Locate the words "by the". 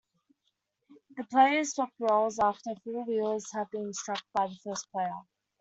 4.33-4.57